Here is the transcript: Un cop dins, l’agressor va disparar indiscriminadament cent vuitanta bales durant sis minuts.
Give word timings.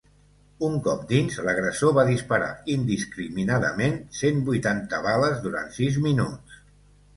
Un 0.67 0.77
cop 0.85 1.03
dins, 1.11 1.35
l’agressor 1.47 1.93
va 1.97 2.05
disparar 2.07 2.47
indiscriminadament 2.77 4.01
cent 4.23 4.43
vuitanta 4.51 5.05
bales 5.07 5.47
durant 5.47 5.73
sis 5.79 6.03
minuts. 6.11 6.61